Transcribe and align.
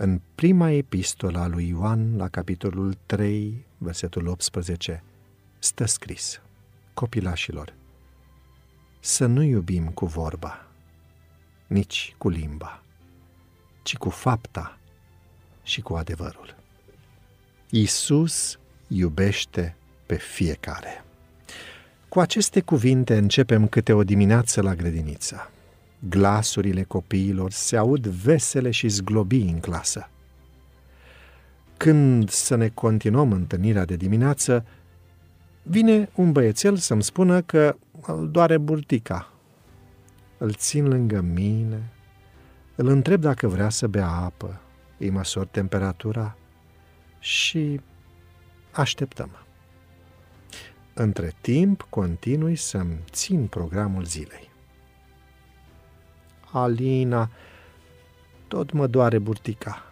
În 0.00 0.20
prima 0.34 0.70
epistolă 0.70 1.38
a 1.38 1.46
lui 1.46 1.68
Ioan, 1.68 2.16
la 2.16 2.28
capitolul 2.28 2.96
3, 3.06 3.64
versetul 3.78 4.26
18, 4.26 5.02
stă 5.58 5.84
scris, 5.84 6.40
copilașilor, 6.94 7.74
să 9.00 9.26
nu 9.26 9.42
iubim 9.42 9.88
cu 9.88 10.06
vorba, 10.06 10.66
nici 11.66 12.14
cu 12.18 12.28
limba, 12.28 12.82
ci 13.82 13.96
cu 13.96 14.08
fapta 14.08 14.78
și 15.62 15.80
cu 15.80 15.94
adevărul. 15.94 16.56
Isus 17.70 18.58
iubește 18.88 19.76
pe 20.06 20.14
fiecare. 20.14 21.04
Cu 22.08 22.20
aceste 22.20 22.60
cuvinte 22.60 23.16
începem 23.16 23.68
câte 23.68 23.92
o 23.92 24.04
dimineață 24.04 24.62
la 24.62 24.74
grădiniță. 24.74 25.50
Glasurile 25.98 26.82
copiilor 26.82 27.50
se 27.50 27.76
aud 27.76 28.06
vesele 28.06 28.70
și 28.70 28.88
zglobii 28.88 29.50
în 29.50 29.60
clasă. 29.60 30.10
Când 31.76 32.28
să 32.28 32.54
ne 32.54 32.68
continuăm 32.68 33.32
întâlnirea 33.32 33.84
de 33.84 33.96
dimineață, 33.96 34.64
vine 35.62 36.10
un 36.14 36.32
băiețel 36.32 36.76
să-mi 36.76 37.02
spună 37.02 37.40
că 37.40 37.76
îl 38.06 38.30
doare 38.30 38.58
burtica. 38.58 39.32
Îl 40.38 40.52
țin 40.52 40.88
lângă 40.88 41.20
mine, 41.20 41.90
îl 42.74 42.86
întreb 42.86 43.20
dacă 43.20 43.48
vrea 43.48 43.68
să 43.68 43.86
bea 43.86 44.08
apă, 44.08 44.60
îi 44.98 45.10
măsor 45.10 45.46
temperatura 45.46 46.36
și 47.18 47.80
așteptăm. 48.72 49.30
Între 50.94 51.32
timp, 51.40 51.86
continui 51.90 52.56
să-mi 52.56 52.98
țin 53.10 53.46
programul 53.46 54.04
zilei. 54.04 54.47
Alina, 56.52 57.30
tot 58.48 58.72
mă 58.72 58.86
doare 58.86 59.18
burtica. 59.18 59.82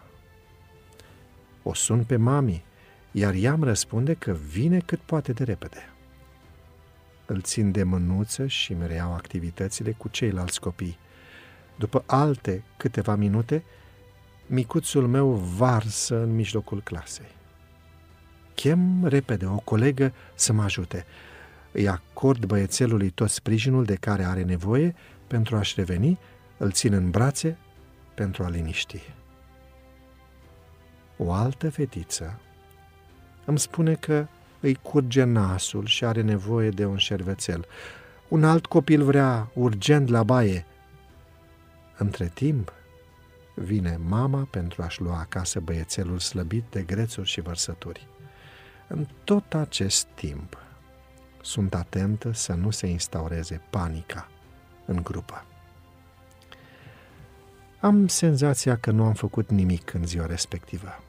O 1.63 1.73
sun 1.73 2.03
pe 2.03 2.15
mami, 2.15 2.63
iar 3.11 3.33
ea 3.33 3.53
îmi 3.53 3.63
răspunde 3.63 4.13
că 4.13 4.31
vine 4.31 4.79
cât 4.79 4.99
poate 4.99 5.33
de 5.33 5.43
repede. 5.43 5.89
Îl 7.25 7.41
țin 7.41 7.71
de 7.71 7.83
mânuță 7.83 8.47
și 8.47 8.71
îmi 8.71 8.87
reiau 8.87 9.13
activitățile 9.13 9.91
cu 9.91 10.07
ceilalți 10.07 10.59
copii. 10.59 10.97
După 11.75 12.03
alte 12.05 12.63
câteva 12.77 13.15
minute, 13.15 13.63
micuțul 14.47 15.07
meu 15.07 15.29
varsă 15.31 16.21
în 16.21 16.35
mijlocul 16.35 16.81
clasei. 16.81 17.35
Chem 18.55 19.05
repede 19.05 19.45
o 19.45 19.57
colegă 19.57 20.13
să 20.35 20.53
mă 20.53 20.63
ajute. 20.63 21.05
Îi 21.71 21.87
acord 21.87 22.45
băiețelului 22.45 23.09
tot 23.09 23.29
sprijinul 23.29 23.83
de 23.83 23.95
care 23.95 24.23
are 24.23 24.43
nevoie 24.43 24.95
pentru 25.27 25.55
a-și 25.55 25.73
reveni, 25.77 26.19
îl 26.57 26.71
țin 26.71 26.93
în 26.93 27.09
brațe 27.09 27.57
pentru 28.13 28.43
a 28.43 28.49
liniști. 28.49 29.01
O 31.17 31.31
altă 31.31 31.69
fetiță 31.69 32.39
îmi 33.45 33.59
spune 33.59 33.95
că 33.95 34.27
îi 34.59 34.75
curge 34.75 35.23
nasul 35.23 35.85
și 35.85 36.05
are 36.05 36.21
nevoie 36.21 36.69
de 36.69 36.85
un 36.85 36.97
șervețel. 36.97 37.65
Un 38.27 38.43
alt 38.43 38.65
copil 38.65 39.03
vrea 39.03 39.51
urgent 39.53 40.09
la 40.09 40.23
baie. 40.23 40.65
Între 41.97 42.31
timp, 42.33 42.73
vine 43.55 43.99
mama 44.07 44.47
pentru 44.51 44.81
a-și 44.81 45.01
lua 45.01 45.19
acasă 45.19 45.59
băiețelul 45.59 46.19
slăbit 46.19 46.63
de 46.69 46.81
grețuri 46.81 47.27
și 47.27 47.41
vărsături. 47.41 48.07
În 48.87 49.07
tot 49.23 49.53
acest 49.53 50.07
timp, 50.15 50.57
sunt 51.41 51.73
atentă 51.73 52.31
să 52.33 52.53
nu 52.53 52.69
se 52.69 52.87
instaureze 52.87 53.61
panica 53.69 54.29
în 54.85 55.03
grupă. 55.03 55.45
Am 57.79 58.07
senzația 58.07 58.77
că 58.77 58.91
nu 58.91 59.03
am 59.03 59.13
făcut 59.13 59.49
nimic 59.49 59.93
în 59.93 60.05
ziua 60.05 60.25
respectivă, 60.25 61.03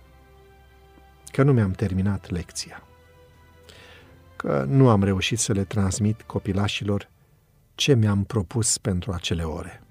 că 1.33 1.43
nu 1.43 1.53
mi-am 1.53 1.71
terminat 1.71 2.31
lecția, 2.31 2.83
că 4.37 4.65
nu 4.69 4.89
am 4.89 5.03
reușit 5.03 5.39
să 5.39 5.53
le 5.53 5.65
transmit 5.65 6.23
copilașilor 6.23 7.11
ce 7.75 7.95
mi-am 7.95 8.25
propus 8.25 8.79
pentru 8.79 9.13
acele 9.13 9.43
ore. 9.43 9.83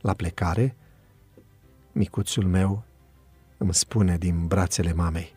La 0.00 0.14
plecare, 0.14 0.76
micuțul 1.92 2.44
meu 2.44 2.82
îmi 3.56 3.74
spune 3.74 4.16
din 4.16 4.46
brațele 4.46 4.92
mamei, 4.92 5.34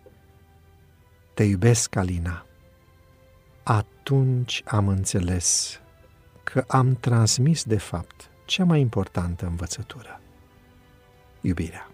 Te 1.34 1.44
iubesc, 1.44 1.96
Alina. 1.96 2.46
Atunci 3.64 4.62
am 4.66 4.88
înțeles 4.88 5.80
că 6.44 6.64
am 6.68 6.96
transmis, 6.96 7.64
de 7.64 7.78
fapt, 7.78 8.30
cea 8.46 8.64
mai 8.64 8.80
importantă 8.80 9.46
învățătură, 9.46 10.22
iubirea. 11.44 11.88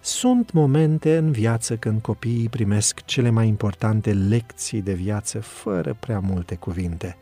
Sunt 0.00 0.52
momente 0.52 1.16
în 1.16 1.30
viață 1.30 1.76
când 1.76 2.00
copiii 2.00 2.48
primesc 2.48 3.04
cele 3.04 3.30
mai 3.30 3.46
importante 3.46 4.12
lecții 4.12 4.82
de 4.82 4.92
viață 4.92 5.40
fără 5.40 5.96
prea 6.00 6.20
multe 6.20 6.54
cuvinte, 6.54 7.16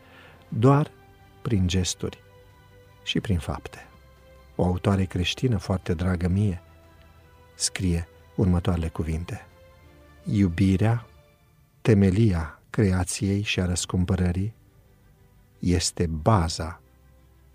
doar 0.47 0.91
prin 1.41 1.67
gesturi 1.67 2.19
și 3.03 3.19
prin 3.19 3.37
fapte. 3.37 3.87
O 4.55 4.65
autoare 4.65 5.03
creștină 5.03 5.57
foarte 5.57 5.93
dragă 5.93 6.27
mie 6.27 6.61
scrie 7.55 8.07
următoarele 8.35 8.87
cuvinte. 8.87 9.45
Iubirea, 10.23 11.05
temelia 11.81 12.61
creației 12.69 13.41
și 13.41 13.59
a 13.59 13.65
răscumpărării, 13.65 14.53
este 15.59 16.05
baza 16.05 16.81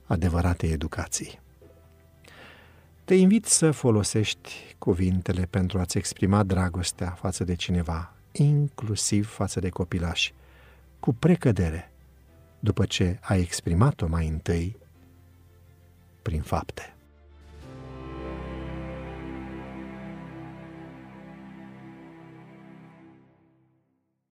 adevăratei 0.07 0.71
educații. 0.71 1.41
Te 3.09 3.15
invit 3.15 3.45
să 3.45 3.71
folosești 3.71 4.75
cuvintele 4.79 5.47
pentru 5.51 5.79
a-ți 5.79 5.99
exprima 5.99 6.43
dragostea 6.43 7.11
față 7.11 7.45
de 7.45 7.55
cineva, 7.55 8.15
inclusiv 8.33 9.29
față 9.29 9.61
de 9.61 9.69
copilași, 9.69 10.35
cu 11.01 11.13
precădere, 11.13 11.93
după 12.59 12.85
ce 12.85 13.19
ai 13.23 13.41
exprimat-o 13.41 14.07
mai 14.07 14.29
întâi 14.29 14.77
prin 16.23 16.43
fapte. 16.43 16.97